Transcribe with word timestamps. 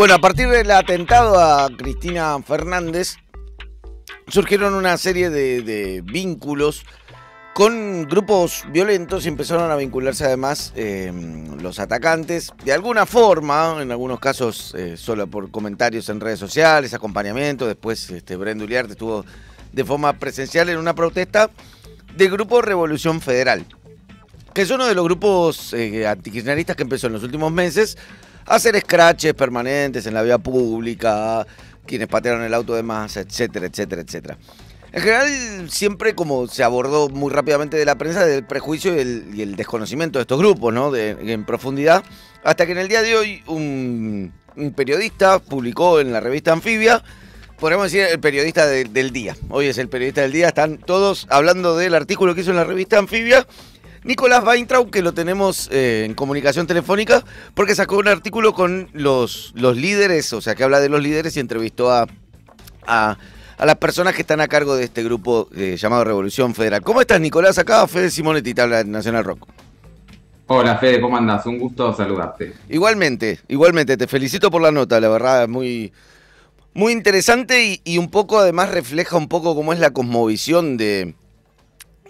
Bueno, 0.00 0.14
a 0.14 0.18
partir 0.18 0.48
del 0.48 0.70
atentado 0.70 1.38
a 1.38 1.68
Cristina 1.76 2.38
Fernández, 2.42 3.16
surgieron 4.28 4.72
una 4.72 4.96
serie 4.96 5.28
de, 5.28 6.00
vínculos 6.02 6.86
con 7.52 8.04
grupos 8.04 8.64
violentos 8.72 9.26
y 9.26 9.28
empezaron 9.28 9.70
a 9.70 9.76
vincularse 9.76 10.24
además 10.24 10.72
eh, 10.74 11.12
los 11.60 11.80
atacantes 11.80 12.50
de 12.64 12.72
alguna 12.72 13.04
forma, 13.04 13.76
en 13.82 13.90
algunos 13.90 14.20
casos 14.20 14.74
eh, 14.74 14.96
solo 14.96 15.26
por 15.26 15.50
comentarios 15.50 16.08
en 16.08 16.18
redes 16.20 16.38
sociales, 16.38 16.94
acompañamiento, 16.94 17.66
después 17.66 18.08
este, 18.08 18.38
Uliarte 18.38 18.92
estuvo 18.92 19.26
de 19.70 19.84
forma 19.84 20.14
presencial 20.14 20.70
en 20.70 20.78
una 20.78 20.94
protesta 20.94 21.50
del 22.16 22.30
grupo 22.30 22.62
Revolución 22.62 23.20
Federal, 23.20 23.66
que 24.54 24.62
es 24.62 24.70
uno 24.70 24.86
de 24.86 24.94
los 24.94 25.04
grupos 25.04 25.74
eh, 25.74 26.10
que 26.22 26.82
empezó 26.84 27.08
en 27.08 27.12
los 27.12 27.22
últimos 27.22 27.52
meses 27.52 27.98
hacer 28.46 28.78
scratches 28.80 29.34
permanentes 29.34 30.06
en 30.06 30.14
la 30.14 30.22
vía 30.22 30.38
pública, 30.38 31.46
quienes 31.86 32.08
patearon 32.08 32.42
el 32.42 32.54
auto 32.54 32.74
de 32.74 32.82
masa, 32.82 33.20
etcétera, 33.20 33.66
etcétera, 33.66 34.02
etcétera. 34.02 34.38
En 34.92 35.02
general, 35.02 35.70
siempre 35.70 36.14
como 36.14 36.48
se 36.48 36.64
abordó 36.64 37.08
muy 37.08 37.32
rápidamente 37.32 37.76
de 37.76 37.84
la 37.84 37.94
prensa, 37.94 38.26
del 38.26 38.44
prejuicio 38.44 38.96
y 38.96 39.42
el, 39.42 39.54
desconocimiento 39.54 40.18
de 40.18 40.22
estos 40.22 40.38
grupos, 40.38 40.74
¿no? 40.74 40.94
en 40.96 41.44
profundidad, 41.44 42.02
hasta 42.42 42.66
que 42.66 42.72
en 42.72 42.78
el 42.78 42.88
día 42.88 43.02
de 43.02 43.16
hoy 43.16 43.42
un, 43.46 44.32
periodista 44.74 45.38
publicó 45.38 46.00
en 46.00 46.12
la 46.12 46.18
revista 46.18 46.52
Anfibia, 46.52 47.04
podríamos 47.60 47.92
decir 47.92 48.08
el 48.10 48.18
periodista 48.18 48.66
del 48.66 49.12
día, 49.12 49.36
hoy 49.48 49.66
es 49.66 49.78
el 49.78 49.88
periodista 49.88 50.22
del 50.22 50.32
día, 50.32 50.48
están 50.48 50.78
todos 50.78 51.26
hablando 51.30 51.76
del 51.76 51.94
artículo 51.94 52.34
que 52.34 52.40
hizo 52.40 52.50
en 52.50 52.56
la 52.56 52.64
revista 52.64 52.98
Anfibia, 52.98 53.46
Nicolás 54.02 54.42
Weintraub, 54.44 54.90
que 54.90 55.02
lo 55.02 55.12
tenemos 55.12 55.68
eh, 55.70 56.04
en 56.06 56.14
comunicación 56.14 56.66
telefónica, 56.66 57.22
porque 57.54 57.74
sacó 57.74 57.98
un 57.98 58.08
artículo 58.08 58.54
con 58.54 58.88
los, 58.94 59.52
los 59.54 59.76
líderes, 59.76 60.32
o 60.32 60.40
sea, 60.40 60.54
que 60.54 60.64
habla 60.64 60.80
de 60.80 60.88
los 60.88 61.02
líderes 61.02 61.36
y 61.36 61.40
entrevistó 61.40 61.92
a, 61.92 62.06
a, 62.86 63.18
las 63.58 63.76
personas 63.76 64.14
que 64.14 64.22
están 64.22 64.40
a 64.40 64.48
cargo 64.48 64.74
de 64.74 64.84
este 64.84 65.02
grupo 65.04 65.48
eh, 65.54 65.76
llamado 65.76 66.04
Revolución 66.04 66.54
Federal. 66.54 66.80
¿Cómo 66.80 67.02
estás, 67.02 67.20
Nicolás? 67.20 67.58
Acá 67.58 67.86
Fede 67.86 68.10
Simonetti 68.10 68.54
te 68.54 68.62
habla 68.62 68.84
Nacional 68.84 69.22
Rock. 69.22 69.46
Hola, 70.46 70.78
Fede, 70.78 71.00
¿cómo 71.00 71.18
andás? 71.18 71.44
Un 71.44 71.58
gusto 71.58 71.94
saludarte. 71.94 72.54
Igualmente, 72.70 73.40
igualmente, 73.48 73.98
te 73.98 74.06
felicito 74.06 74.50
por 74.50 74.62
la 74.62 74.72
nota, 74.72 74.98
la 74.98 75.10
verdad, 75.10 75.42
es 75.42 75.48
muy, 75.48 75.92
muy 76.72 76.92
interesante 76.92 77.64
y, 77.66 77.80
y 77.84 77.98
un 77.98 78.10
poco 78.10 78.38
además 78.38 78.70
refleja 78.70 79.18
un 79.18 79.28
poco 79.28 79.54
cómo 79.54 79.74
es 79.74 79.78
la 79.78 79.90
cosmovisión 79.90 80.78
de 80.78 81.14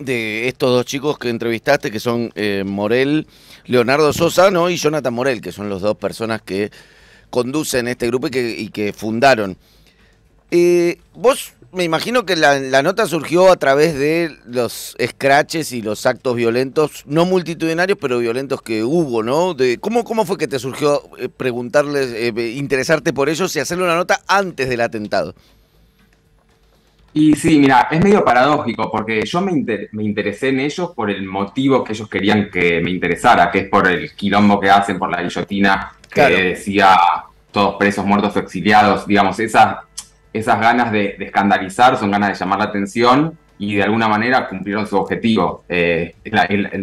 de 0.00 0.48
estos 0.48 0.70
dos 0.70 0.84
chicos 0.86 1.18
que 1.18 1.28
entrevistaste, 1.28 1.90
que 1.90 2.00
son 2.00 2.32
eh, 2.34 2.64
Morel, 2.66 3.26
Leonardo 3.66 4.12
Sosa, 4.12 4.50
¿no? 4.50 4.68
Y 4.70 4.76
Jonathan 4.76 5.14
Morel, 5.14 5.40
que 5.40 5.52
son 5.52 5.68
los 5.68 5.82
dos 5.82 5.96
personas 5.96 6.42
que 6.42 6.70
conducen 7.28 7.86
este 7.86 8.08
grupo 8.08 8.26
y 8.32 8.68
que, 8.70 8.92
fundaron. 8.92 9.56
Eh, 10.50 10.98
vos, 11.14 11.52
me 11.70 11.84
imagino 11.84 12.26
que 12.26 12.34
la, 12.34 12.82
nota 12.82 13.06
surgió 13.06 13.52
a 13.52 13.56
través 13.56 13.96
de 13.96 14.36
los 14.46 14.96
scratches 15.00 15.70
y 15.72 15.82
los 15.82 16.06
actos 16.06 16.34
violentos, 16.34 17.04
no 17.06 17.26
multitudinarios, 17.26 17.98
pero 18.00 18.18
violentos 18.18 18.62
que 18.62 18.82
hubo, 18.82 19.22
¿no? 19.22 19.54
De, 19.54 19.78
¿cómo, 19.78 20.02
¿Cómo 20.02 20.24
fue 20.24 20.38
que 20.38 20.48
te 20.48 20.58
surgió 20.58 21.02
eh, 21.18 21.28
preguntarles, 21.28 22.32
interesarte 22.56 23.12
por 23.12 23.28
ellos 23.28 23.54
y 23.54 23.60
hacerle 23.60 23.84
una 23.84 23.96
nota 23.96 24.22
antes 24.26 24.68
del 24.68 24.80
atentado? 24.80 25.34
Y 27.12 27.34
sí, 27.34 27.58
mira, 27.58 27.88
es 27.90 28.02
medio 28.02 28.24
paradójico 28.24 28.90
porque 28.90 29.24
yo 29.24 29.40
me, 29.40 29.64
me, 29.92 30.04
interesé 30.04 30.50
en 30.50 30.60
ellos 30.60 30.92
por 30.94 31.10
el 31.10 31.24
motivo 31.24 31.82
que 31.82 31.92
ellos 31.92 32.08
querían 32.08 32.50
que 32.50 32.80
me 32.80 32.90
interesara, 32.90 33.50
que 33.50 33.60
es 33.60 33.68
por 33.68 33.88
el 33.88 34.12
quilombo 34.12 34.60
que 34.60 34.70
hacen, 34.70 34.98
por 34.98 35.10
la 35.10 35.20
guillotina 35.20 35.92
que 36.08 36.20
decía 36.22 36.96
todos 37.50 37.76
presos, 37.76 38.04
muertos 38.04 38.36
o 38.36 38.38
exiliados, 38.38 39.06
digamos, 39.06 39.38
esas, 39.40 39.78
esas 40.32 40.60
ganas 40.60 40.92
de, 40.92 41.16
escandalizar 41.18 41.96
son 41.96 42.10
ganas 42.10 42.30
de 42.30 42.34
llamar 42.36 42.58
la 42.60 42.64
atención 42.66 43.36
y 43.58 43.74
de 43.74 43.82
alguna 43.82 44.08
manera 44.08 44.48
cumplieron 44.48 44.86
su 44.86 44.96
objetivo. 44.96 45.64
Eh, 45.68 46.14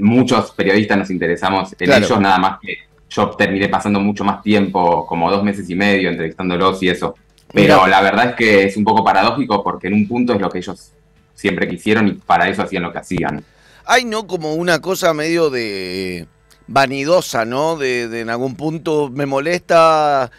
muchos 0.02 0.52
periodistas 0.52 0.98
nos 0.98 1.10
interesamos 1.10 1.74
en 1.80 1.92
ellos, 1.92 2.20
nada 2.20 2.38
más 2.38 2.60
que 2.62 2.78
yo 3.10 3.30
terminé 3.30 3.70
pasando 3.70 4.00
mucho 4.00 4.24
más 4.24 4.42
tiempo, 4.42 5.06
como 5.08 5.32
dos 5.32 5.44
meses 5.44 5.70
y 5.70 5.76
medio, 5.76 6.10
entrevistándolos 6.10 6.84
y 6.84 6.90
eso. 6.90 7.16
Pero 7.54 7.88
la 7.88 8.02
verdad 8.02 8.30
es 8.30 8.36
que 8.36 8.64
es 8.66 8.78
un 8.78 8.84
poco 8.84 9.04
paradójico 9.04 9.64
porque 9.64 9.88
en 9.88 9.94
un 9.94 10.08
punto 10.08 10.34
es 10.34 10.42
lo 10.42 10.50
que 10.50 10.60
ellos 10.60 10.92
siempre 11.34 11.68
quisieron 11.68 12.08
y 12.08 12.14
para 12.14 12.50
eso 12.50 12.64
hacían 12.64 12.84
lo 12.84 12.92
que 12.92 13.00
hacían. 13.00 13.44
Hay, 13.86 14.06
¿no? 14.06 14.28
Como 14.28 14.56
una 14.56 14.82
cosa 14.82 15.14
medio 15.14 15.50
de 15.50 16.28
vanidosa, 16.68 17.46
¿no? 17.46 17.78
De, 17.78 18.04
en 18.20 18.30
algún 18.30 18.56
punto 18.56 19.10
me 19.10 19.26
molesta 19.26 20.30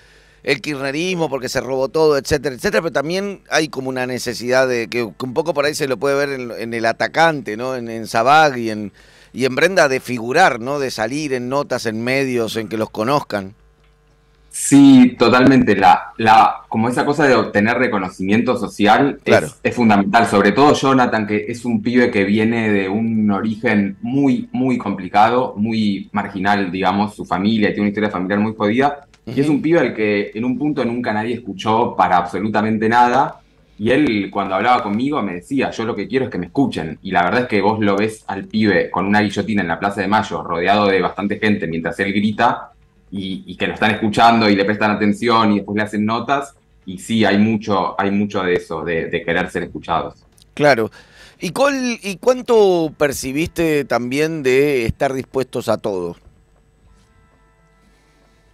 el 0.43 0.61
kirchnerismo 0.61 1.29
porque 1.31 1.49
se 1.49 1.61
robó 1.61 1.89
todo, 1.89 2.19
etcétera, 2.19 2.55
etcétera, 2.55 2.83
pero 2.83 2.93
también 2.93 3.43
hay 3.51 3.69
como 3.69 3.89
una 3.89 4.07
necesidad 4.07 4.69
de 4.69 4.89
que, 4.89 5.03
un 5.03 5.35
poco 5.35 5.55
por 5.55 5.65
ahí 5.65 5.75
se 5.75 5.89
lo 5.89 5.97
puede 5.97 6.27
ver 6.27 6.41
en, 6.61 6.75
el 6.75 6.85
atacante, 6.85 7.57
¿no? 7.57 7.75
En, 7.75 7.89
en 7.89 8.07
Sabag 8.07 8.59
y 8.59 8.71
en, 8.71 8.93
y 9.33 9.45
en 9.45 9.55
Brenda 9.55 9.89
de 9.89 10.01
figurar, 10.01 10.61
¿no? 10.61 10.79
De 10.79 10.91
salir 10.91 11.33
en 11.33 11.49
notas, 11.49 11.87
en 11.87 12.03
medios, 12.03 12.57
en 12.57 12.69
que 12.69 12.77
los 12.77 12.91
conozcan. 12.91 13.55
Sí, 14.51 15.15
totalmente. 15.19 15.77
La, 15.77 16.13
la, 16.17 16.63
como 16.69 16.89
esa 16.89 17.05
cosa 17.05 17.27
de 17.27 17.35
obtener 17.35 17.79
reconocimiento 17.79 18.57
social 18.57 19.21
es, 19.25 19.75
fundamental. 19.75 20.27
Sobre 20.27 20.53
todo 20.53 20.75
Jonathan, 20.75 21.27
que 21.27 21.47
es 21.49 21.65
un 21.65 21.83
pibe 21.83 22.11
que 22.11 22.25
viene 22.25 22.71
de 22.71 22.89
un 22.89 23.31
origen 23.31 23.97
muy, 24.01 24.49
muy 24.53 24.79
complicado, 24.79 25.55
muy 25.57 26.09
marginal, 26.13 26.71
digamos, 26.71 27.15
su 27.15 27.25
familia, 27.25 27.69
tiene 27.69 27.83
una 27.83 27.89
historia 27.89 28.11
familiar 28.11 28.41
muy 28.41 28.55
jodida. 28.57 29.07
Y 29.27 29.41
es 29.41 29.49
un 29.49 29.61
pibe 29.61 29.81
al 29.81 29.95
que 29.95 30.33
en 30.35 30.45
un 30.45 30.59
punto 30.59 30.85
nunca 30.85 31.13
nadie 31.13 31.35
escuchó 31.35 31.95
para 31.95 32.17
absolutamente 32.17 32.89
nada. 32.89 33.41
Y 33.79 33.91
él, 33.91 34.29
cuando 34.31 34.57
hablaba 34.57 34.83
conmigo, 34.83 35.23
me 35.23 35.35
decía, 35.35 35.71
yo 35.71 35.85
lo 35.85 35.95
que 35.95 36.09
quiero 36.09 36.25
es 36.25 36.31
que 36.31 36.39
me 36.39 36.47
escuchen. 36.47 36.99
Y 37.03 37.13
la 37.13 37.23
verdad 37.23 37.43
es 37.43 37.49
que 37.49 37.61
vos 37.61 37.79
lo 37.79 37.97
ves 37.97 38.25
al 38.27 38.47
pibe 38.47 38.91
con 38.91 39.07
una 39.07 39.21
guillotina 39.21 39.63
en 39.63 39.69
la 39.69 39.79
Plaza 39.79 40.01
de 40.01 40.09
Mayo, 40.09 40.43
rodeado 40.43 40.89
de 40.89 41.01
bastante 41.01 41.39
gente, 41.39 41.69
mientras 41.69 42.01
él 42.01 42.13
grita, 42.13 42.73
y, 43.11 43.57
que 43.57 43.67
lo 43.67 43.75
están 43.75 43.93
escuchando 43.93 44.49
y 44.49 44.57
le 44.57 44.65
prestan 44.65 44.91
atención 44.91 45.53
y 45.53 45.57
después 45.57 45.77
le 45.77 45.83
hacen 45.83 46.05
notas. 46.05 46.55
Y 46.87 46.99
sí, 46.99 47.25
hay 47.25 47.39
mucho, 47.39 48.01
hay 48.01 48.11
mucho 48.11 48.43
de 48.43 48.55
eso, 48.55 48.83
de, 48.85 49.23
querer 49.25 49.51
ser 49.51 49.65
escuchados. 49.65 50.25
Claro. 50.55 50.91
¿Y, 51.41 51.51
cuál, 51.51 51.99
¿Y 52.03 52.17
cuánto 52.17 52.93
percibiste 52.97 53.85
también 53.85 54.43
de 54.43 54.87
estar 54.87 55.13
dispuestos 55.13 55.69
a 55.69 55.79
todo? 55.79 56.17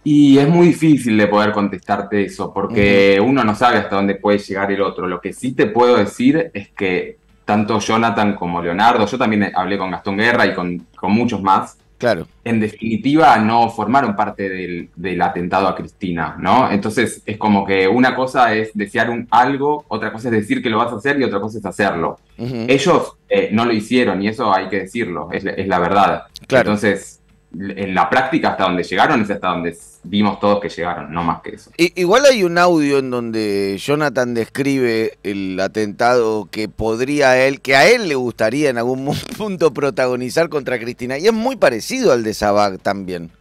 Y 0.03 0.37
es 0.37 0.47
muy 0.47 0.67
difícil 0.67 1.17
de 1.17 1.25
poder 1.25 1.51
contestarte 1.51 2.25
eso, 2.25 2.53
porque 2.53 3.19
uno 3.19 3.43
no 3.43 3.55
sabe 3.55 3.77
hasta 3.77 3.95
dónde 3.95 4.15
puede 4.15 4.37
llegar 4.37 4.71
el 4.71 4.81
otro. 4.81 5.07
Lo 5.07 5.19
que 5.19 5.33
sí 5.33 5.53
te 5.53 5.65
puedo 5.65 5.97
decir 5.97 6.51
es 6.53 6.69
que 6.69 7.17
tanto 7.43 7.79
Jonathan 7.79 8.35
como 8.35 8.61
Leonardo, 8.61 9.07
yo 9.07 9.17
también 9.17 9.51
hablé 9.55 9.79
con 9.79 9.89
Gastón 9.89 10.17
Guerra 10.17 10.45
y 10.45 10.53
con, 10.53 10.85
con 10.95 11.11
muchos 11.11 11.41
más, 11.41 11.79
Claro. 11.97 12.27
En 12.43 12.59
definitiva, 12.59 13.37
no 13.37 13.69
formaron 13.69 14.15
parte 14.15 14.49
del, 14.95 15.21
atentado 15.21 15.67
a 15.67 15.75
Cristina, 15.75 16.35
¿no? 16.39 16.69
Entonces, 16.69 17.21
es 17.25 17.37
como 17.37 17.65
que 17.65 17.87
una 17.87 18.15
cosa 18.15 18.53
es 18.53 18.71
desear 18.73 19.09
un 19.09 19.27
algo, 19.31 19.85
otra 19.87 20.11
cosa 20.11 20.27
es 20.27 20.33
decir 20.33 20.61
que 20.61 20.69
lo 20.69 20.77
vas 20.77 20.91
a 20.91 20.97
hacer 20.97 21.19
y 21.19 21.23
otra 21.23 21.39
cosa 21.39 21.57
es 21.57 21.65
hacerlo. 21.65 22.19
Ellos 22.37 23.13
eh, 23.29 23.49
no 23.51 23.65
lo 23.65 23.71
hicieron 23.71 24.21
y 24.21 24.27
eso 24.27 24.53
hay 24.53 24.67
que 24.67 24.81
decirlo, 24.81 25.29
es, 25.31 25.45
es 25.45 25.67
la 25.67 25.79
verdad. 25.79 26.23
Claro. 26.47 26.71
Entonces, 26.71 27.21
en 27.59 27.95
la 27.95 28.09
práctica 28.09 28.49
hasta 28.49 28.65
donde 28.65 28.83
llegaron 28.83 29.21
es 29.21 29.29
hasta 29.29 29.47
donde 29.47 29.77
vimos 30.03 30.39
todos 30.39 30.59
que 30.59 30.69
llegaron, 30.69 31.11
no 31.13 31.23
más 31.23 31.41
que 31.41 31.55
eso. 31.55 31.71
igual 31.77 32.25
hay 32.25 32.43
un 32.43 32.57
audio 32.57 32.99
en 32.99 33.09
donde 33.09 33.77
Jonathan 33.79 34.33
describe 34.33 35.17
el 35.23 35.59
atentado 35.59 36.47
que 36.51 36.67
podría 36.69 37.45
él, 37.45 37.61
que 37.61 37.75
a 37.75 37.89
él 37.89 38.07
le 38.07 38.15
gustaría 38.15 38.69
en 38.69 38.77
algún 38.77 39.15
punto 39.37 39.73
protagonizar 39.73 40.49
contra 40.49 40.79
Cristina, 40.79 41.17
y 41.17 41.27
es 41.27 41.33
muy 41.33 41.55
parecido 41.55 42.11
al 42.11 42.23
de 42.23 42.33
Sabag 42.33 42.79
también. 42.79 43.31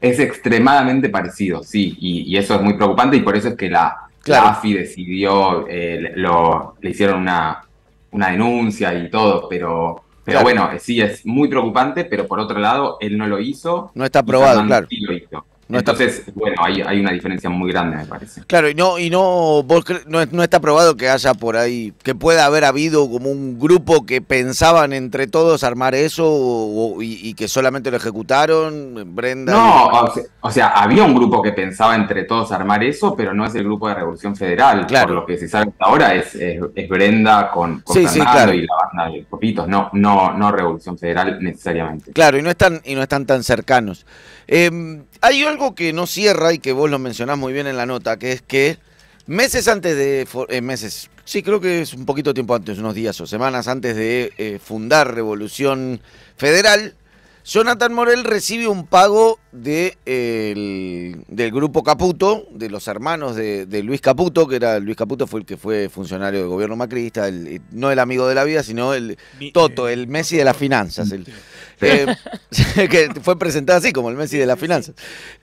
Es 0.00 0.18
extremadamente 0.18 1.08
parecido, 1.08 1.62
sí, 1.62 1.96
y, 1.98 2.36
eso 2.36 2.54
es 2.54 2.62
muy 2.62 2.74
preocupante 2.74 3.16
y 3.16 3.20
por 3.20 3.36
eso 3.36 3.48
es 3.48 3.56
que 3.56 3.68
la, 3.68 4.04
AFI 4.26 4.74
decidió, 4.74 5.66
eh, 5.68 6.12
lo, 6.16 6.76
le 6.80 6.90
hicieron 6.90 7.22
una, 7.22 7.62
una 8.10 8.30
denuncia 8.30 8.94
y 8.94 9.10
todo, 9.10 9.48
pero 9.48 10.04
pero 10.28 10.42
bueno, 10.42 10.68
sí, 10.78 11.00
es 11.00 11.24
muy 11.24 11.48
preocupante, 11.48 12.04
pero 12.04 12.26
por 12.26 12.38
otro 12.38 12.58
lado, 12.58 12.98
él 13.00 13.16
no 13.16 13.26
lo 13.26 13.40
hizo. 13.40 13.90
No 13.94 14.04
está 14.04 14.18
aprobado, 14.18 14.62
claro. 14.66 14.86
Sí 14.90 15.00
lo 15.00 15.14
hizo. 15.68 15.78
Entonces, 15.78 16.22
bueno, 16.34 16.56
hay, 16.62 16.82
hay, 16.82 17.00
una 17.00 17.12
diferencia 17.12 17.50
muy 17.50 17.70
grande, 17.70 17.96
me 17.98 18.06
parece. 18.06 18.42
Claro, 18.46 18.68
y 18.68 18.74
no, 18.74 18.98
y 18.98 19.10
no, 19.10 19.62
vos 19.62 19.84
no, 20.06 20.42
está 20.42 20.60
probado 20.60 20.96
que 20.96 21.08
haya 21.08 21.34
por 21.34 21.56
ahí, 21.56 21.92
que 22.02 22.14
pueda 22.14 22.46
haber 22.46 22.64
habido 22.64 23.08
como 23.10 23.30
un 23.30 23.58
grupo 23.58 24.06
que 24.06 24.20
pensaban 24.20 24.92
entre 24.92 25.26
todos 25.26 25.64
armar 25.64 25.94
eso 25.94 26.96
y, 27.00 27.34
que 27.34 27.48
solamente 27.48 27.90
lo 27.90 27.96
ejecutaron, 27.96 29.14
Brenda. 29.14 29.52
No, 29.52 29.90
o, 30.40 30.50
sea, 30.50 30.68
había 30.68 31.04
un 31.04 31.14
grupo 31.14 31.42
que 31.42 31.52
pensaba 31.52 31.94
entre 31.94 32.24
todos 32.24 32.52
armar 32.52 32.82
eso, 32.82 33.14
pero 33.14 33.34
no 33.34 33.44
es 33.44 33.54
el 33.54 33.64
grupo 33.64 33.88
de 33.88 33.94
Revolución 33.94 34.34
Federal. 34.34 34.86
Claro. 34.86 35.08
Por 35.08 35.16
lo 35.16 35.26
que 35.26 35.38
se 35.38 35.48
sabe 35.48 35.70
hasta 35.70 35.84
ahora 35.84 36.14
es, 36.14 36.34
es, 36.34 36.88
Brenda 36.88 37.50
con, 37.50 37.80
con 37.80 37.98
y 37.98 38.04
la 38.04 38.24
banda 38.24 39.12
de 39.12 39.26
Popitos, 39.28 39.68
no, 39.68 39.90
no, 39.92 40.32
no 40.32 40.50
Revolución 40.50 40.98
Federal 40.98 41.38
necesariamente. 41.40 42.12
Claro, 42.12 42.38
y 42.38 42.42
no 42.42 42.50
están, 42.50 42.80
y 42.84 42.94
no 42.94 43.02
están 43.02 43.26
tan 43.26 43.42
cercanos. 43.42 44.06
Em, 44.46 45.04
hay 45.20 45.42
algo 45.44 45.74
que 45.74 45.92
no 45.92 46.06
cierra 46.06 46.52
y 46.52 46.58
que 46.58 46.72
vos 46.72 46.90
lo 46.90 46.98
mencionás 46.98 47.38
muy 47.38 47.52
bien 47.52 47.66
en 47.66 47.76
la 47.76 47.86
nota, 47.86 48.18
que 48.18 48.32
es 48.32 48.42
que 48.42 48.78
meses 49.26 49.68
antes 49.68 49.96
de... 49.96 50.26
Eh, 50.48 50.60
meses, 50.60 51.10
sí, 51.24 51.42
creo 51.42 51.60
que 51.60 51.82
es 51.82 51.94
un 51.94 52.06
poquito 52.06 52.34
tiempo 52.34 52.54
antes, 52.54 52.78
unos 52.78 52.94
días 52.94 53.20
o 53.20 53.26
semanas 53.26 53.68
antes 53.68 53.96
de 53.96 54.32
eh, 54.38 54.58
fundar 54.62 55.14
Revolución 55.14 56.00
Federal, 56.36 56.94
Jonathan 57.48 57.94
Morel 57.94 58.24
recibe 58.24 58.68
un 58.68 58.86
pago 58.86 59.38
de, 59.52 59.96
del 60.04 61.50
grupo 61.50 61.82
Caputo, 61.82 62.46
de 62.50 62.68
los 62.68 62.86
hermanos 62.88 63.36
de, 63.36 63.82
Luis 63.82 64.02
Caputo, 64.02 64.46
que 64.46 64.56
era 64.56 64.78
Luis 64.80 64.98
Caputo 64.98 65.26
fue 65.26 65.40
el 65.40 65.46
que 65.46 65.56
fue 65.56 65.88
funcionario 65.88 66.40
del 66.40 66.50
gobierno 66.50 66.76
macrista, 66.76 67.30
no 67.70 67.90
el 67.90 68.00
amigo 68.00 68.28
de 68.28 68.34
la 68.34 68.44
vida, 68.44 68.62
sino 68.62 68.92
el 68.92 69.16
Toto, 69.54 69.88
el 69.88 70.08
Messi 70.08 70.36
de 70.36 70.44
las 70.44 70.58
finanzas. 70.58 71.10
Eh, 71.80 72.06
que 72.90 73.08
fue 73.22 73.38
presentado 73.38 73.78
así 73.78 73.92
como 73.92 74.10
el 74.10 74.16
Messi 74.16 74.36
de 74.36 74.44
las 74.44 74.58
finanzas. 74.58 74.94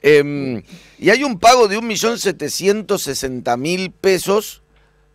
Em, 0.03 0.61
y 0.99 1.09
hay 1.09 1.23
un 1.23 1.39
pago 1.39 1.67
de 1.67 1.79
1.760.000 1.79 3.91
pesos 3.99 4.61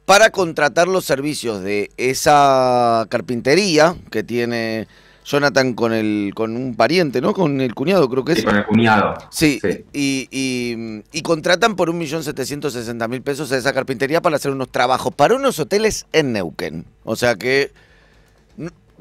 para 0.07 0.31
contratar 0.31 0.89
los 0.89 1.05
servicios 1.05 1.63
de 1.63 1.93
esa 1.97 3.07
carpintería 3.11 3.95
que 4.11 4.25
tiene 4.25 4.89
Jonathan 5.31 5.75
con 5.75 5.93
el 5.93 6.33
con 6.35 6.57
un 6.57 6.75
pariente, 6.75 7.21
¿no? 7.21 7.33
Con 7.33 7.61
el 7.61 7.75
cuñado, 7.75 8.09
creo 8.09 8.25
que 8.25 8.33
es. 8.33 8.39
Sí, 8.39 8.45
con 8.45 8.57
el 8.57 8.65
cuñado. 8.67 9.15
Sí, 9.31 9.61
Y, 9.93 10.29
y, 11.13 11.23
contratan 11.23 11.77
por 11.77 11.93
1.760.000 11.93 13.23
pesos 13.23 13.53
a 13.53 13.57
esa 13.57 13.73
carpintería 13.73 14.21
para 14.21 14.37
hacer 14.37 14.51
unos 14.51 14.71
trabajos 14.71 15.15
para 15.15 15.37
unos 15.37 15.61
hoteles 15.61 16.07
en 16.13 16.33
Neuquén. 16.33 16.85
O 17.05 17.15
sea 17.15 17.37
que 17.37 17.71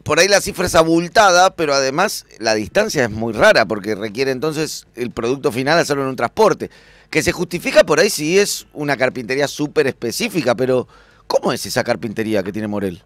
por 0.03 0.19
ahí 0.19 0.27
la 0.27 0.41
cifra 0.41 0.67
es 0.67 0.75
abultada, 0.75 1.55
pero 1.55 1.73
además 1.73 2.25
la 2.37 2.53
distancia 2.53 3.03
es 3.05 3.11
muy 3.11 3.33
rara 3.33 3.65
porque 3.65 3.95
requiere 3.95 4.31
entonces 4.31 4.85
el 4.95 5.11
producto 5.11 5.51
final 5.51 5.79
hacerlo 5.79 6.03
en 6.03 6.09
un 6.09 6.15
transporte. 6.15 6.69
Que 7.09 7.23
se 7.23 7.31
justifica 7.31 7.83
por 7.83 7.99
ahí 7.99 8.11
si 8.11 8.37
es 8.37 8.67
una 8.73 8.95
carpintería 8.95 9.47
súper 9.47 9.87
específica, 9.87 10.53
pero 10.53 10.87
¿cómo 11.25 11.51
es 11.51 11.65
esa 11.65 11.83
carpintería 11.83 12.43
que 12.43 12.51
tiene 12.51 12.67
Morel? 12.67 13.01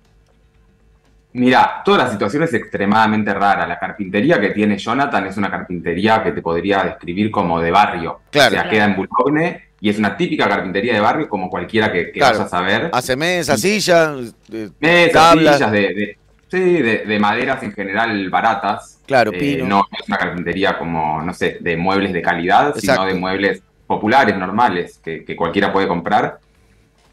Mira, 1.33 1.81
toda 1.83 1.99
la 1.99 2.11
situación 2.11 2.43
es 2.43 2.53
extremadamente 2.53 3.33
rara. 3.33 3.65
La 3.65 3.79
carpintería 3.79 4.39
que 4.39 4.51
tiene 4.51 4.77
Jonathan 4.77 5.25
es 5.25 5.37
una 5.37 5.49
carpintería 5.49 6.21
que 6.23 6.31
te 6.31 6.41
podría 6.41 6.83
describir 6.83 7.31
como 7.31 7.59
de 7.59 7.71
barrio. 7.71 8.21
Claro. 8.29 8.55
O 8.55 8.59
sea, 8.59 8.69
queda 8.69 8.85
en 8.85 8.95
Boulogne 8.95 9.63
y 9.83 9.89
es 9.89 9.97
una 9.97 10.15
típica 10.15 10.47
carpintería 10.47 10.93
de 10.93 10.99
barrio 11.01 11.27
como 11.27 11.49
cualquiera 11.49 11.91
que, 11.91 12.11
que 12.11 12.21
vayas 12.21 12.39
a 12.39 12.47
saber. 12.47 12.89
Hace 12.93 13.17
mesas, 13.17 13.59
sillas, 13.59 14.33
mesas, 14.79 15.33
sillas 15.33 15.71
de, 15.71 16.17
sí, 16.49 16.59
de, 16.59 17.19
maderas 17.19 17.61
en 17.63 17.73
general 17.73 18.29
baratas. 18.29 19.01
Claro, 19.05 19.31
eh, 19.33 19.61
No 19.61 19.85
es 19.91 20.07
una 20.07 20.17
carpintería 20.17 20.77
como, 20.77 21.21
no 21.21 21.33
sé, 21.33 21.57
de 21.59 21.75
muebles 21.75 22.13
de 22.13 22.21
calidad, 22.21 22.73
sino 22.77 23.05
de 23.05 23.15
muebles 23.15 23.61
populares, 23.85 24.37
normales, 24.37 25.01
que, 25.03 25.35
cualquiera 25.35 25.73
puede 25.73 25.87
comprar. 25.87 26.39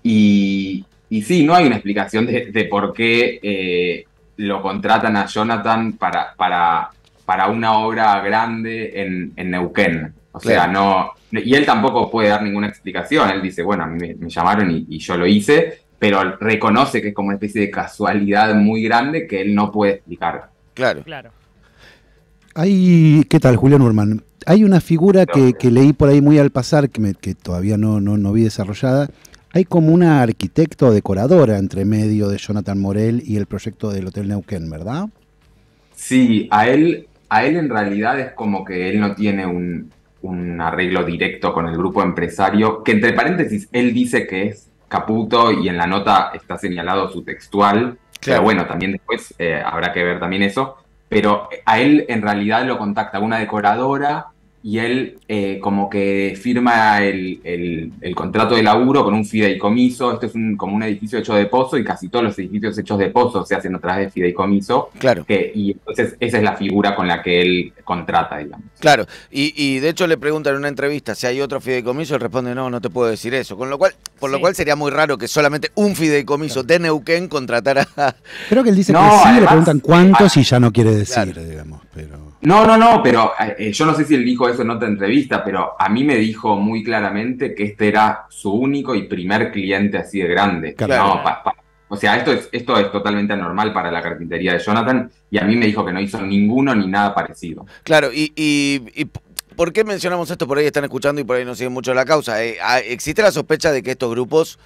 Y, 0.02 0.84
y, 1.08 1.22
sí, 1.22 1.42
no 1.42 1.54
hay 1.54 1.66
una 1.66 1.74
explicación 1.76 2.26
de, 2.26 2.68
por 2.70 2.92
qué 2.92 3.40
eh, 3.42 4.04
lo 4.40 4.62
contratan 4.62 5.16
a 5.16 5.26
Jonathan 5.26 5.92
para, 5.94 6.34
para, 6.34 6.90
para 7.24 7.48
una 7.48 7.74
obra 7.78 8.20
grande 8.20 9.00
en, 9.02 9.32
en 9.36 9.50
Neuquén. 9.50 10.14
O 10.32 10.40
sea, 10.40 10.66
no. 10.66 11.12
Y 11.30 11.54
él 11.54 11.66
tampoco 11.66 12.10
puede 12.10 12.28
dar 12.28 12.42
ninguna 12.42 12.68
explicación. 12.68 13.30
Él 13.30 13.42
dice, 13.42 13.62
bueno, 13.62 13.84
a 13.84 13.86
mí 13.86 14.14
me, 14.18 14.30
llamaron 14.30 14.70
y, 14.70 14.98
yo 14.98 15.16
lo 15.16 15.26
hice, 15.26 15.82
pero 15.98 16.36
reconoce 16.38 17.02
que 17.02 17.08
es 17.08 17.14
como 17.14 17.28
una 17.28 17.36
especie 17.36 17.60
de 17.60 17.70
casualidad 17.70 18.54
muy 18.54 18.82
grande 18.82 19.26
que 19.26 19.42
él 19.42 19.54
no 19.54 19.70
puede 19.70 19.94
explicar. 19.94 20.50
Claro. 20.74 21.02
Claro. 21.02 21.30
Hay, 22.54 23.24
¿qué 23.28 23.38
tal, 23.38 23.56
Julián 23.56 23.82
Urman? 23.82 24.22
Hay 24.46 24.64
una 24.64 24.80
figura 24.80 25.26
que, 25.26 25.54
leí 25.70 25.92
por 25.92 26.08
ahí 26.08 26.20
muy 26.20 26.38
al 26.38 26.50
pasar, 26.50 26.88
que, 26.88 27.00
me, 27.00 27.14
que 27.14 27.34
todavía 27.34 27.76
no, 27.76 28.00
no, 28.00 28.16
no 28.16 28.32
vi 28.32 28.44
desarrollada, 28.44 29.08
hay 29.52 29.64
como 29.64 29.92
una 29.92 30.22
arquitecto 30.22 30.92
decoradora 30.92 31.58
entre 31.58 31.84
medio 31.84 32.28
de 32.28 32.38
Jonathan 32.38 32.78
Morel 32.78 33.22
y 33.24 33.36
el 33.36 33.46
proyecto 33.46 33.90
del 33.90 34.06
Hotel 34.06 34.28
Neuquén, 34.28 34.70
¿verdad? 34.70 35.06
Sí, 35.94 36.48
a 36.50 36.68
él, 36.68 37.08
a 37.28 37.44
él 37.44 37.56
en 37.56 37.68
realidad 37.68 38.18
es 38.20 38.32
como 38.32 38.64
que 38.64 38.88
él 38.90 39.00
no 39.00 39.14
tiene 39.14 39.46
un, 39.46 39.90
arreglo 40.60 41.02
directo 41.04 41.52
con 41.52 41.66
el 41.66 41.76
grupo 41.76 42.02
empresario, 42.02 42.82
que 42.82 42.92
entre 42.92 43.14
paréntesis 43.14 43.68
él 43.72 43.94
dice 43.94 44.26
que 44.26 44.48
es 44.48 44.68
Caputo 44.86 45.50
y 45.50 45.68
en 45.68 45.78
la 45.78 45.86
nota 45.86 46.30
está 46.34 46.58
señalado 46.58 47.10
su 47.10 47.22
textual, 47.22 47.98
pero 48.22 48.42
bueno, 48.42 48.66
también 48.66 48.92
después 48.92 49.34
eh, 49.38 49.62
habrá 49.64 49.92
que 49.92 50.04
ver 50.04 50.20
también 50.20 50.42
eso, 50.42 50.76
pero 51.08 51.48
a 51.64 51.80
él 51.80 52.04
en 52.08 52.20
realidad 52.20 52.66
lo 52.66 52.76
contacta 52.76 53.18
una 53.18 53.38
decoradora 53.38 54.26
y 54.62 54.78
él 54.78 55.18
eh, 55.26 55.58
como 55.60 55.88
que 55.88 56.38
firma 56.40 57.02
el, 57.02 57.92
contrato 58.14 58.54
de 58.54 58.62
laburo 58.62 59.04
con 59.04 59.14
un 59.14 59.24
fideicomiso. 59.24 60.12
Esto 60.12 60.26
es 60.26 60.34
un, 60.34 60.56
como 60.56 60.76
un 60.76 60.82
edificio 60.82 61.18
hecho 61.18 61.34
de 61.34 61.46
pozo 61.46 61.78
y 61.78 61.84
casi 61.84 62.08
todos 62.08 62.26
los 62.26 62.38
edificios 62.38 62.76
hechos 62.76 62.98
de 62.98 63.08
pozo 63.08 63.44
se 63.44 63.54
hacen 63.54 63.74
a 63.74 63.78
través 63.78 64.06
de 64.06 64.10
fideicomiso. 64.10 64.90
Claro. 64.98 65.24
y 65.28 65.72
entonces 65.72 66.16
esa 66.20 66.38
es 66.38 66.42
la 66.42 66.56
figura 66.56 66.94
con 66.94 67.08
la 67.08 67.22
que 67.22 67.40
él 67.40 67.72
contrata, 67.84 68.38
digamos. 68.38 68.66
Claro, 68.78 69.06
y, 69.30 69.78
de 69.78 69.88
hecho 69.88 70.06
le 70.06 70.16
preguntan 70.16 70.54
en 70.54 70.60
una 70.60 70.68
entrevista 70.68 71.14
si 71.14 71.26
hay 71.26 71.40
otro 71.40 71.60
fideicomiso, 71.60 72.14
él 72.14 72.20
responde 72.20 72.54
no, 72.54 72.70
no 72.70 72.80
te 72.80 72.90
puedo 72.90 73.10
decir 73.10 73.34
eso. 73.34 73.56
Con 73.56 73.70
lo 73.70 73.78
cual, 73.78 73.94
por 74.18 74.30
lo 74.30 74.40
cual 74.40 74.54
sería 74.54 74.76
muy 74.76 74.90
raro 74.90 75.16
que 75.16 75.28
solamente 75.28 75.70
un 75.74 75.94
fideicomiso 75.96 76.62
de 76.62 76.78
Neuquén 76.78 77.28
contratara 77.28 77.86
a... 77.96 78.14
Creo 78.48 78.62
que 78.62 78.70
él 78.70 78.76
dice 78.76 78.92
que 78.92 78.98
sí, 78.98 79.40
le 79.40 79.46
preguntan 79.46 79.80
cuántos 79.80 80.36
y 80.36 80.42
ya 80.42 80.60
no 80.60 80.72
quiere 80.72 80.94
decir, 80.94 81.34
digamos, 81.48 81.80
pero... 82.06 82.30
No, 82.42 82.66
no, 82.66 82.76
no, 82.76 83.02
pero 83.02 83.32
eh, 83.38 83.56
eh, 83.58 83.72
yo 83.72 83.84
no 83.84 83.94
sé 83.94 84.04
si 84.04 84.14
él 84.14 84.24
dijo 84.24 84.48
eso 84.48 84.62
en 84.62 84.70
otra 84.70 84.88
entrevista, 84.88 85.44
pero 85.44 85.76
a 85.78 85.88
mí 85.88 86.04
me 86.04 86.16
dijo 86.16 86.56
muy 86.56 86.82
claramente 86.82 87.54
que 87.54 87.64
este 87.64 87.88
era 87.88 88.26
su 88.30 88.52
único 88.52 88.94
y 88.94 89.02
primer 89.02 89.50
cliente 89.52 89.98
así 89.98 90.20
de 90.20 90.28
grande. 90.28 90.74
o 91.88 91.96
sea, 91.96 92.16
esto 92.16 92.32
es, 92.32 92.48
esto 92.52 92.78
es 92.78 92.90
totalmente 92.90 93.34
anormal 93.34 93.72
para 93.72 93.90
la 93.90 94.00
carpintería 94.00 94.54
de 94.54 94.60
Jonathan 94.60 95.10
y 95.30 95.38
a 95.38 95.44
mí 95.44 95.56
me 95.56 95.66
dijo 95.66 95.84
que 95.84 95.92
no 95.92 96.00
hizo 96.00 96.20
ninguno 96.22 96.74
ni 96.74 96.86
nada 96.86 97.14
parecido. 97.14 97.66
Claro, 97.82 98.10
y, 98.12 98.32
y, 98.34 99.04
¿por 99.56 99.72
qué 99.72 99.84
mencionamos 99.84 100.30
esto? 100.30 100.46
Por 100.46 100.58
ahí 100.58 100.66
están 100.66 100.84
escuchando 100.84 101.20
y 101.20 101.24
por 101.24 101.36
ahí 101.36 101.44
no 101.44 101.54
siguen 101.54 101.74
mucho 101.74 101.92
la 101.92 102.06
causa. 102.06 102.42
Eh, 102.42 102.56
ah, 102.62 102.80
¿Existe 102.80 103.20
la 103.20 103.32
sospecha 103.32 103.70
de 103.72 103.82
que 103.82 103.90
estos 103.90 104.10
grupos 104.10 104.58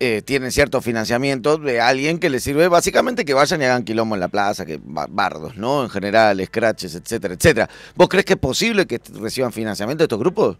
eh, 0.00 0.22
tienen 0.24 0.52
cierto 0.52 0.80
financiamiento 0.80 1.58
de 1.58 1.80
alguien 1.80 2.20
que 2.20 2.30
les 2.30 2.44
sirve 2.44 2.68
básicamente 2.68 3.24
que 3.24 3.34
vayan 3.34 3.60
y 3.60 3.64
hagan 3.64 3.82
quilombo 3.82 4.14
en 4.14 4.20
la 4.20 4.28
plaza, 4.28 4.64
que 4.64 4.78
bardos, 4.80 5.56
¿no? 5.56 5.82
En 5.82 5.90
general, 5.90 6.40
scratches, 6.44 6.94
etcétera, 6.94 7.34
etcétera. 7.34 7.68
¿Vos 7.96 8.08
crees 8.08 8.24
que 8.24 8.34
es 8.34 8.38
posible 8.38 8.86
que 8.86 9.00
reciban 9.20 9.52
financiamiento 9.52 10.02
de 10.02 10.04
estos 10.04 10.20
grupos? 10.20 10.56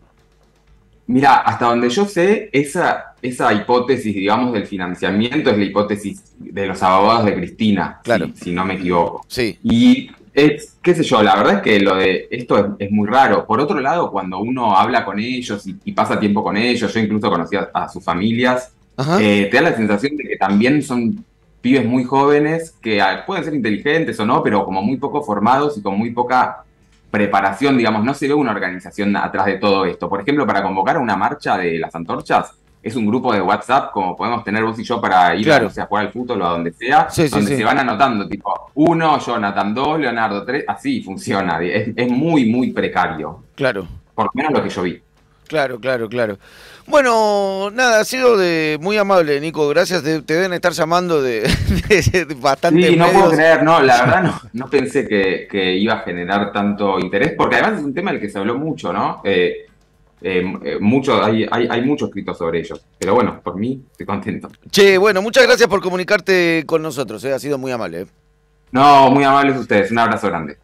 Mira, 1.06 1.36
hasta 1.36 1.66
donde 1.66 1.88
yo 1.88 2.04
sé, 2.04 2.50
esa, 2.52 3.14
esa 3.22 3.52
hipótesis, 3.52 4.12
digamos, 4.12 4.52
del 4.52 4.66
financiamiento 4.66 5.50
es 5.50 5.56
la 5.56 5.64
hipótesis 5.64 6.34
de 6.36 6.66
los 6.66 6.82
abogados 6.82 7.26
de 7.26 7.34
Cristina, 7.34 8.00
claro. 8.02 8.30
si, 8.34 8.50
no 8.50 8.64
me 8.64 8.74
equivoco. 8.74 9.24
Sí. 9.28 9.56
Y 9.62 10.10
es, 10.34 10.76
qué 10.82 10.96
sé 10.96 11.04
yo, 11.04 11.22
la 11.22 11.36
verdad 11.36 11.54
es 11.54 11.62
que 11.62 11.78
lo 11.78 11.94
de 11.94 12.26
esto 12.32 12.76
es, 12.76 12.90
muy 12.90 13.06
raro. 13.06 13.46
Por 13.46 13.60
otro 13.60 13.78
lado, 13.78 14.10
cuando 14.10 14.40
uno 14.40 14.76
habla 14.76 15.04
con 15.04 15.20
ellos 15.20 15.64
y, 15.66 15.92
pasa 15.92 16.18
tiempo 16.18 16.42
con 16.42 16.56
ellos, 16.56 16.92
yo 16.92 16.98
incluso 16.98 17.30
conocí 17.30 17.56
a 17.56 17.88
sus 17.88 18.02
familias, 18.02 18.72
eh, 19.20 19.48
te 19.50 19.56
da 19.56 19.70
la 19.70 19.76
sensación 19.76 20.16
de 20.16 20.24
que 20.24 20.36
también 20.36 20.82
son 20.82 21.24
pibes 21.60 21.84
muy 21.86 22.04
jóvenes 22.04 22.74
que 22.80 23.00
ah, 23.00 23.24
pueden 23.26 23.44
ser 23.44 23.54
inteligentes 23.54 24.18
o 24.20 24.26
no, 24.26 24.42
pero 24.42 24.64
como 24.64 24.82
muy 24.82 24.96
poco 24.96 25.22
formados 25.22 25.76
y 25.78 25.82
con 25.82 25.96
muy 25.96 26.10
poca 26.10 26.64
preparación, 27.10 27.76
digamos, 27.76 28.04
no 28.04 28.14
se 28.14 28.28
ve 28.28 28.34
una 28.34 28.52
organización 28.52 29.16
atrás 29.16 29.46
de 29.46 29.58
todo 29.58 29.84
esto. 29.86 30.08
Por 30.08 30.20
ejemplo, 30.20 30.46
para 30.46 30.62
convocar 30.62 30.96
a 30.96 31.00
una 31.00 31.16
marcha 31.16 31.56
de 31.56 31.78
las 31.78 31.94
antorchas, 31.94 32.52
es 32.82 32.94
un 32.94 33.06
grupo 33.06 33.32
de 33.32 33.40
WhatsApp 33.40 33.92
como 33.92 34.16
podemos 34.16 34.44
tener 34.44 34.62
vos 34.62 34.78
y 34.78 34.84
yo 34.84 35.00
para 35.00 35.34
ir 35.34 35.50
a, 35.50 35.68
jugar 35.68 36.06
al 36.06 36.12
fútbol 36.12 36.42
o 36.42 36.46
a 36.46 36.50
donde 36.50 36.72
sea, 36.72 37.08
donde 37.30 37.56
se 37.56 37.64
van 37.64 37.78
anotando, 37.78 38.28
tipo, 38.28 38.70
uno, 38.74 39.18
Jonathan, 39.18 39.74
dos, 39.74 39.98
Leonardo, 39.98 40.44
tres, 40.44 40.64
así 40.66 41.02
funciona. 41.02 41.60
Es, 41.62 41.90
es 41.96 42.08
muy, 42.08 42.46
muy 42.50 42.72
precario. 42.72 43.44
Claro. 43.54 43.86
Por 44.14 44.26
lo 44.26 44.30
menos 44.34 44.52
lo 44.52 44.62
que 44.62 44.68
yo 44.68 44.82
vi. 44.82 45.02
Claro, 45.48 45.80
claro, 45.80 46.08
claro. 46.08 46.38
Bueno, 46.88 47.70
nada, 47.70 48.00
ha 48.00 48.04
sido 48.04 48.36
de 48.38 48.78
muy 48.80 48.96
amable, 48.96 49.40
Nico. 49.40 49.68
Gracias. 49.68 50.02
Te, 50.02 50.20
deben 50.22 50.54
estar 50.54 50.72
llamando 50.72 51.20
de, 51.20 51.42
bastante. 52.40 52.88
Sí, 52.88 52.96
no 52.96 53.08
puedo 53.08 53.30
creer, 53.30 53.62
no, 53.62 53.80
la 53.82 54.04
verdad 54.04 54.22
no, 54.22 54.40
no 54.54 54.70
pensé 54.70 55.06
que, 55.06 55.76
iba 55.76 55.94
a 55.94 55.98
generar 56.00 56.52
tanto 56.52 56.98
interés, 56.98 57.34
porque 57.36 57.56
además 57.56 57.80
es 57.80 57.84
un 57.84 57.94
tema 57.94 58.10
del 58.12 58.20
que 58.20 58.30
se 58.30 58.38
habló 58.38 58.56
mucho, 58.56 58.92
¿no? 58.92 59.20
Eh, 59.24 59.66
eh, 60.20 60.52
eh, 60.64 60.78
mucho, 60.80 61.22
hay, 61.22 61.46
hay, 61.50 61.68
hay 61.70 61.82
mucho 61.82 62.06
escrito 62.06 62.34
sobre 62.34 62.60
ellos. 62.60 62.80
Pero 62.98 63.14
bueno, 63.14 63.40
por 63.42 63.56
mí 63.56 63.84
estoy 63.90 64.06
contento. 64.06 64.50
Che, 64.70 64.98
bueno, 64.98 65.22
muchas 65.22 65.46
gracias 65.46 65.68
por 65.68 65.82
comunicarte 65.82 66.64
con 66.66 66.82
nosotros. 66.82 67.24
Ha 67.24 67.38
sido 67.38 67.58
muy 67.58 67.70
amable. 67.70 68.06
No, 68.72 69.10
muy 69.10 69.24
amables 69.24 69.56
ustedes. 69.58 69.90
Un 69.90 69.98
abrazo 69.98 70.28
grande. 70.28 70.56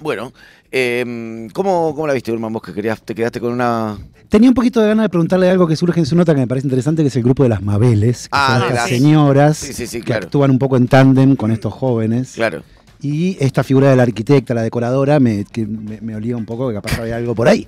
Bueno, 0.00 0.32
eh, 0.70 1.48
¿cómo, 1.52 1.94
¿cómo, 1.94 2.06
la 2.06 2.14
viste, 2.14 2.32
Urman? 2.32 2.52
Vos 2.52 2.62
que 2.62 2.72
querías, 2.72 3.02
te 3.02 3.14
quedaste 3.14 3.40
con 3.40 3.52
una. 3.52 3.96
Tenía 4.28 4.50
un 4.50 4.54
poquito 4.54 4.80
de 4.80 4.88
ganas 4.88 5.04
de 5.04 5.08
preguntarle 5.08 5.48
algo 5.48 5.66
que 5.66 5.74
surge 5.74 6.00
en 6.00 6.06
su 6.06 6.14
nota 6.14 6.34
que 6.34 6.40
me 6.40 6.46
parece 6.46 6.66
interesante, 6.66 7.02
que 7.02 7.08
es 7.08 7.16
el 7.16 7.22
grupo 7.22 7.44
de 7.44 7.48
las 7.48 7.62
Mabeles, 7.62 8.24
que 8.24 8.28
ah, 8.32 8.60
son 8.60 8.74
las 8.74 8.88
señoras 8.88 9.70
que 10.04 10.14
actúan 10.14 10.50
un 10.50 10.58
poco 10.58 10.76
en 10.76 10.86
tándem 10.86 11.34
con 11.34 11.50
estos 11.50 11.72
jóvenes. 11.72 12.32
Claro. 12.34 12.62
Y 13.00 13.38
esta 13.40 13.62
figura 13.64 13.88
de 13.88 13.96
la 13.96 14.02
arquitecta, 14.02 14.52
la 14.54 14.62
decoradora, 14.62 15.18
me, 15.18 15.44
que 15.44 15.66
me, 15.66 16.14
olía 16.14 16.36
un 16.36 16.44
poco 16.44 16.68
que 16.68 16.74
capaz 16.74 16.98
había 16.98 17.16
algo 17.16 17.34
por 17.34 17.48
ahí. 17.48 17.66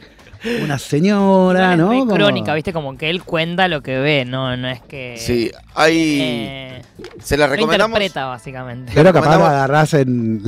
Una 0.63 0.79
señora, 0.79 1.77
¿no? 1.77 1.93
Es 1.93 2.05
crónica, 2.05 2.55
¿viste? 2.55 2.73
Como 2.73 2.97
que 2.97 3.11
él 3.11 3.23
cuenta 3.23 3.69
lo 3.69 3.83
que 3.83 3.99
ve, 3.99 4.25
no, 4.25 4.57
no 4.57 4.69
es 4.69 4.81
que. 4.81 5.17
Sí, 5.19 5.51
hay. 5.75 6.21
Eh, 6.23 6.83
se 7.23 7.37
la 7.37 7.47
recomendamos. 7.47 7.99
interpreta, 7.99 8.27
básicamente. 8.27 8.93
Pero 8.95 9.13
capaz 9.13 9.39
la 9.39 9.49
agarrás 9.49 9.95
en. 9.95 10.43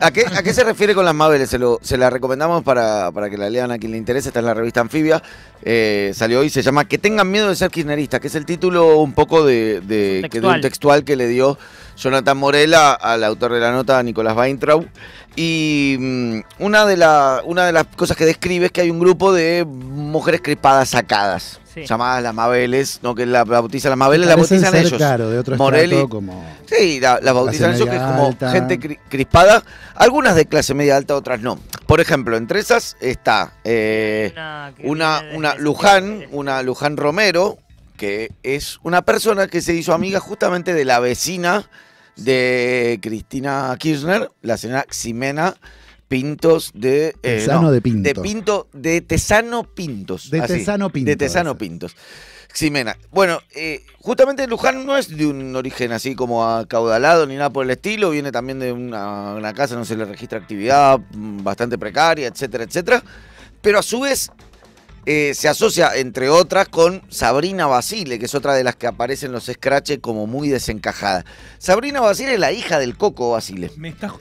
¿A, 0.00 0.10
qué, 0.10 0.24
¿A 0.26 0.42
qué 0.42 0.52
se 0.52 0.64
refiere 0.64 0.94
con 0.94 1.04
las 1.04 1.14
Mabeles? 1.14 1.48
Se, 1.48 1.58
lo, 1.58 1.78
se 1.82 1.96
la 1.96 2.10
recomendamos 2.10 2.62
para, 2.62 3.10
para 3.12 3.30
que 3.30 3.38
la 3.38 3.48
lean 3.48 3.70
a 3.70 3.78
quien 3.78 3.92
le 3.92 3.98
interese. 3.98 4.28
Está 4.28 4.40
en 4.40 4.46
la 4.46 4.54
revista 4.54 4.80
Anfibia. 4.80 5.22
Eh, 5.62 6.12
salió 6.14 6.40
hoy, 6.40 6.50
se 6.50 6.62
llama 6.62 6.86
Que 6.86 6.98
tengan 6.98 7.30
miedo 7.30 7.48
de 7.48 7.56
ser 7.56 7.70
kirchnerista, 7.70 8.20
que 8.20 8.26
es 8.26 8.34
el 8.34 8.44
título 8.44 8.98
un 8.98 9.12
poco 9.12 9.44
de, 9.44 9.80
de, 9.80 10.28
un 10.42 10.60
textual 10.60 11.04
que 11.04 11.14
le 11.14 11.28
dio 11.28 11.56
Jonathan 11.96 12.36
Morela 12.36 12.92
al 12.92 13.22
autor 13.22 13.52
de 13.52 13.60
la 13.60 13.70
nota, 13.70 14.02
Nicolás 14.02 14.36
Weintraub. 14.36 14.86
Y 15.34 15.96
mm, 15.98 16.40
una, 16.58 16.84
de 16.86 16.94
una 17.44 17.66
de 17.66 17.72
las 17.72 17.86
cosas 17.96 18.16
que 18.16 18.26
describe 18.26 18.66
es 18.66 18.72
que 18.72 18.82
hay 18.82 18.90
un 18.90 19.00
grupo 19.00 19.32
de 19.32 19.64
mujeres 19.64 20.40
crispadas 20.42 20.90
sacadas. 20.90 21.60
llamadas 21.74 22.22
las 22.22 22.34
Mabeles, 22.34 23.00
no 23.02 23.14
que 23.14 23.24
la 23.24 23.44
bautizan 23.44 23.90
las 23.90 23.98
Mabeles, 23.98 24.28
la 24.28 24.36
bautizan 24.36 24.76
ellos. 24.76 24.92
Claro, 24.92 25.30
de 25.30 25.38
otro 25.38 25.56
Morelli, 25.56 26.06
como 26.06 26.44
sí, 26.66 27.00
la, 27.00 27.18
bautizan 27.32 27.74
ellos, 27.74 27.88
que 27.88 27.96
es 27.96 28.02
como 28.02 28.36
gente 28.52 28.98
crispada, 29.08 29.64
algunas 29.94 30.36
de 30.36 30.46
clase 30.46 30.74
media 30.74 30.96
alta, 30.96 31.16
otras 31.16 31.40
no. 31.40 31.58
Por 31.86 32.00
ejemplo, 32.00 32.36
entre 32.36 32.60
esas 32.60 32.96
está 33.00 33.54
eh, 33.64 34.34
una, 34.84 35.22
una 35.34 35.54
Luján, 35.54 36.26
una 36.30 36.62
Luján 36.62 36.98
Romero, 36.98 37.56
que 37.96 38.32
es 38.42 38.78
una 38.82 39.02
persona 39.02 39.46
que 39.46 39.62
se 39.62 39.74
hizo 39.74 39.94
amiga 39.94 40.20
justamente 40.20 40.74
de 40.74 40.84
la 40.84 41.00
vecina 41.00 41.68
de 42.16 42.98
Cristina 43.02 43.74
Kirchner, 43.78 44.30
la 44.42 44.56
señora 44.56 44.86
Ximena 44.90 45.54
Pintos 46.12 46.72
de. 46.74 47.08
Eh, 47.22 47.38
Tesano 47.38 47.72
de 47.72 47.80
Pinto. 47.80 48.02
De 48.06 48.14
Pinto, 48.14 48.68
de 48.74 49.00
Tesano 49.00 49.64
Pintos. 49.64 50.30
De 50.30 50.42
Tesano 50.42 50.90
Pintos. 50.90 51.06
De 51.06 51.16
Tesano 51.16 51.56
Pintos. 51.56 51.96
Ximena. 52.52 52.98
Bueno, 53.10 53.40
eh, 53.54 53.82
justamente 53.98 54.46
Luján 54.46 54.84
no 54.84 54.98
es 54.98 55.08
de 55.08 55.26
un 55.26 55.56
origen 55.56 55.90
así 55.92 56.14
como 56.14 56.46
acaudalado 56.46 57.26
ni 57.26 57.36
nada 57.36 57.48
por 57.48 57.64
el 57.64 57.70
estilo, 57.70 58.10
viene 58.10 58.30
también 58.30 58.58
de 58.58 58.72
una, 58.72 59.32
una 59.32 59.54
casa, 59.54 59.74
no 59.74 59.86
se 59.86 59.96
le 59.96 60.04
registra 60.04 60.38
actividad 60.38 61.00
mm, 61.14 61.42
bastante 61.42 61.78
precaria, 61.78 62.26
etcétera, 62.28 62.64
etcétera. 62.64 63.02
Pero 63.62 63.78
a 63.78 63.82
su 63.82 64.00
vez 64.00 64.30
eh, 65.04 65.32
se 65.34 65.48
asocia, 65.48 65.96
entre 65.96 66.28
otras, 66.28 66.68
con 66.68 67.02
Sabrina 67.08 67.66
Basile, 67.66 68.20
que 68.20 68.26
es 68.26 68.34
otra 68.36 68.54
de 68.54 68.62
las 68.62 68.76
que 68.76 68.86
aparece 68.86 69.26
en 69.26 69.32
los 69.32 69.46
scratches 69.46 69.98
como 69.98 70.28
muy 70.28 70.48
desencajada. 70.48 71.24
Sabrina 71.58 72.00
Basile 72.00 72.34
es 72.34 72.40
la 72.40 72.52
hija 72.52 72.78
del 72.78 72.96
Coco 72.96 73.32
Basile. 73.32 73.70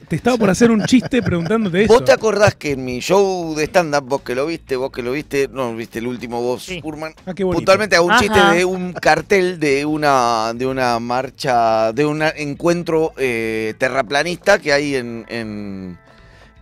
te 0.08 0.16
estaba 0.16 0.38
por 0.38 0.50
hacer 0.50 0.72
un 0.72 0.84
chiste 0.86 1.22
preguntándote 1.22 1.84
eso. 1.84 1.94
¿Vos 1.94 2.04
te 2.04 2.12
acordás 2.12 2.56
que 2.56 2.72
en 2.72 2.84
mi 2.84 3.00
show 3.00 3.54
de 3.54 3.66
stand-up, 3.66 4.06
vos 4.08 4.22
que 4.22 4.34
lo 4.34 4.48
viste, 4.48 4.76
vos 4.76 4.92
que 4.92 5.04
lo 5.04 5.12
viste, 5.12 5.48
no 5.52 5.76
viste 5.76 6.00
el 6.00 6.08
último 6.08 6.42
vos, 6.42 6.64
sí. 6.64 6.82
Urman, 6.84 7.14
ah, 7.28 7.34
puntualmente 7.36 7.96
hago 7.96 8.08
un 8.08 8.18
chiste 8.18 8.40
de 8.40 8.66
un 8.66 8.94
cartel 8.94 9.60
de 9.60 9.86
una, 9.86 10.54
de 10.56 10.66
una 10.66 10.98
marcha, 11.00 11.94
de 11.94 12.06
un 12.06 12.24
encuentro 12.24 13.14
eh, 13.18 13.76
terraplanista 13.78 14.58
que 14.58 14.74
hay 14.74 14.96
en, 14.96 15.26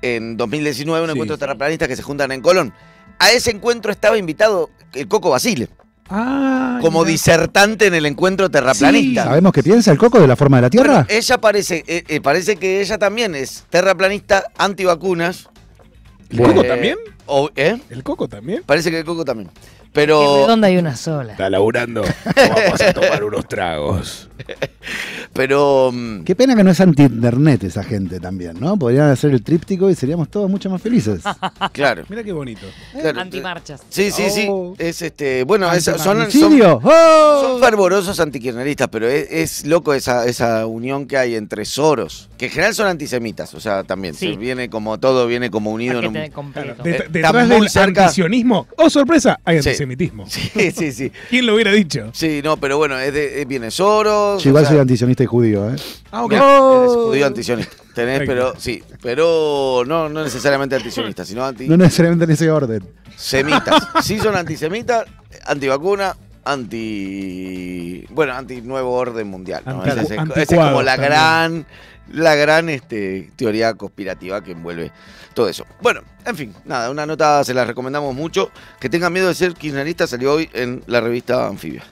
en, 0.02 0.38
2019, 0.38 1.04
un 1.06 1.10
encuentro 1.10 1.38
terraplanista 1.38 1.88
que 1.88 1.96
se 1.96 2.04
juntan 2.04 2.32
en 2.32 2.42
Colón 2.42 2.74
a 3.20 3.32
ese 3.32 3.52
encuentro 3.52 3.92
estaba 3.92 4.18
invitado 4.18 4.70
el 4.94 5.08
Coco 5.08 5.30
Basile. 5.30 5.70
Ah, 6.12 6.80
como 6.82 7.06
disertante 7.06 7.86
en 7.86 7.94
el 7.94 8.08
encuentro 8.08 8.50
terraplanista. 8.50 9.26
¿Sabemos 9.26 9.54
qué 9.54 9.62
piensa 9.62 9.92
el 9.92 10.00
Coco 10.00 10.20
de 10.20 10.28
la 10.28 10.36
forma 10.36 10.58
de 10.58 10.62
la 10.62 10.70
Tierra? 10.72 11.06
ella 11.08 11.38
parece, 11.40 11.84
eh, 11.86 12.04
eh, 12.08 12.20
parece 12.20 12.56
que 12.56 12.82
ella 12.82 12.98
también 12.98 13.36
es 13.36 13.66
terraplanista, 13.70 14.46
antivacunas. 14.58 15.50
¿El 16.30 16.42
Coco 16.42 16.64
también? 16.64 16.98
¿eh? 17.56 17.80
¿El 17.92 18.04
Coco 18.04 18.28
también? 18.28 18.64
Parece 18.66 18.90
que 18.90 19.00
el 19.00 19.06
Coco 19.06 19.24
también. 19.24 19.52
Pero. 19.94 20.46
¿Dónde 20.48 20.68
hay 20.68 20.78
una 20.78 20.96
sola? 20.96 21.32
Está 21.32 21.50
laburando. 21.50 22.04
Vamos 22.36 22.82
a 22.82 22.94
tomar 22.94 23.24
unos 23.24 23.48
tragos. 23.48 24.30
Pero. 25.34 25.92
Mm, 25.92 26.24
Qué 26.24 26.36
pena 26.36 26.56
que 26.56 26.64
no 26.64 26.72
es 26.72 26.80
anti-internet 26.80 27.64
esa 27.64 27.84
gente 27.84 28.20
también, 28.20 28.60
¿no? 28.60 28.78
Podrían 28.78 29.10
hacer 29.10 29.32
el 29.32 29.44
tríptico 29.44 29.90
y 29.90 29.96
seríamos 29.96 30.30
todos 30.30 30.50
mucho 30.50 30.70
más 30.70 30.82
felices. 30.82 31.22
claro. 31.72 32.04
Mira 32.10 32.24
qué 32.24 32.32
bonito. 32.32 32.68
Antimarchas. 33.16 33.82
Sí, 33.90 34.12
sí, 34.12 34.30
sí. 34.30 34.48
Oh. 34.50 34.76
Es 34.78 35.02
este. 35.02 35.44
Bueno, 35.44 35.68
son, 35.80 36.00
son, 36.00 36.28
¡Oh! 36.84 37.42
son, 37.42 37.62
fervorosos 37.62 38.20
antikirchneristas, 38.20 38.90
pero 38.90 39.08
es, 39.08 39.66
loco 39.66 39.94
esa, 39.94 40.26
esa 40.26 40.66
unión 40.68 41.08
que 41.08 41.18
hay 41.18 41.36
entre 41.36 41.66
Soros, 41.66 42.30
que 42.38 42.46
en 42.46 42.52
general 42.52 42.76
son 42.76 42.88
antisemitas, 42.88 43.54
o 43.54 43.60
sea, 43.60 43.84
también. 43.84 44.16
viene 44.40 44.70
como 44.70 45.00
todo, 45.00 45.26
viene 45.26 45.50
como 45.50 45.72
unido 45.72 46.00
en 46.00 46.08
un. 46.08 46.14
detrás 46.14 47.50
del 47.50 47.98
antisionismo. 47.98 48.68
¡Oh, 48.78 48.90
sorpresa! 48.90 49.40
Hay 49.46 49.60
antisemitismo. 49.80 50.26
Sí, 50.28 50.72
sí, 50.72 50.92
sí. 50.92 51.12
¿Quién 51.30 51.46
lo 51.46 51.56
hubiera 51.56 51.72
dicho? 51.72 52.10
Sí, 52.14 52.42
no, 52.44 52.58
pero 52.58 52.78
bueno, 52.78 52.98
es 53.00 53.14
de, 53.14 53.46
viene 53.46 53.72
Soros. 53.72 54.46
igual 54.46 54.66
soy 54.66 54.78
antisionista 54.78 55.24
y 55.24 55.26
judío, 55.26 55.70
¿eh? 55.70 55.76
Ah, 56.12 56.24
ok. 56.24 56.34
Oh. 56.40 57.06
judío 57.10 57.26
antisionista. 57.26 57.76
Tenés, 57.94 58.22
pero 58.26 58.54
sí, 58.58 58.84
pero 59.02 59.84
no, 59.86 60.10
no 60.10 60.24
necesariamente 60.24 60.76
antisionista, 60.76 61.26
sino 61.26 61.46
anti. 61.46 61.68
No 61.68 61.78
necesariamente 61.78 62.26
en 62.26 62.32
ese 62.32 62.50
orden. 62.50 62.84
Semitas. 63.16 63.88
Sí 64.04 64.20
son 64.20 64.36
antisemitas, 64.36 65.06
antivacuna, 65.46 66.16
anti. 66.52 68.06
Bueno, 68.10 68.34
anti 68.34 68.62
nuevo 68.62 68.94
orden 68.94 69.28
mundial. 69.28 69.64
¿no? 69.66 69.84
Esa 69.86 70.02
es, 70.02 70.48
como 70.50 70.82
la 70.82 70.96
gran, 70.96 71.66
la 72.12 72.36
gran 72.36 72.70
este, 72.70 73.32
teoría 73.36 73.74
conspirativa 73.74 74.44
que 74.44 74.52
envuelve 74.52 74.92
todo 75.34 75.48
eso. 75.48 75.66
Bueno, 75.82 76.02
en 76.26 76.36
fin, 76.36 76.56
nada, 76.66 76.90
una 76.90 77.06
nota 77.06 77.44
se 77.44 77.54
la 77.54 77.66
recomendamos 77.66 78.14
mucho. 78.16 78.52
Que 78.80 78.90
tengan 78.90 79.14
miedo 79.14 79.28
de 79.28 79.36
ser 79.36 79.54
kirchnerista 79.54 80.08
salió 80.08 80.34
hoy 80.34 80.50
en 80.54 80.84
la 80.88 81.02
revista 81.02 81.48
Anfibia. 81.48 81.84